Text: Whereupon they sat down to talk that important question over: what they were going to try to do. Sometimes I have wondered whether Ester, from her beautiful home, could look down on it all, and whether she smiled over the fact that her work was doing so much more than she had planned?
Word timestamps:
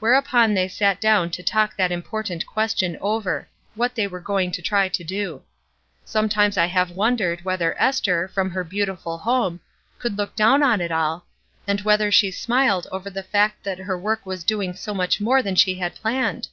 Whereupon 0.00 0.52
they 0.54 0.66
sat 0.66 1.00
down 1.00 1.30
to 1.30 1.40
talk 1.40 1.76
that 1.76 1.92
important 1.92 2.44
question 2.44 2.98
over: 3.00 3.48
what 3.76 3.94
they 3.94 4.08
were 4.08 4.18
going 4.18 4.50
to 4.50 4.60
try 4.60 4.88
to 4.88 5.04
do. 5.04 5.42
Sometimes 6.04 6.58
I 6.58 6.66
have 6.66 6.90
wondered 6.90 7.44
whether 7.44 7.80
Ester, 7.80 8.26
from 8.26 8.50
her 8.50 8.64
beautiful 8.64 9.16
home, 9.18 9.60
could 10.00 10.18
look 10.18 10.34
down 10.34 10.64
on 10.64 10.80
it 10.80 10.90
all, 10.90 11.24
and 11.68 11.80
whether 11.82 12.10
she 12.10 12.32
smiled 12.32 12.88
over 12.90 13.08
the 13.08 13.22
fact 13.22 13.62
that 13.62 13.78
her 13.78 13.96
work 13.96 14.26
was 14.26 14.42
doing 14.42 14.74
so 14.74 14.92
much 14.92 15.20
more 15.20 15.40
than 15.40 15.54
she 15.54 15.76
had 15.76 15.94
planned? 15.94 16.48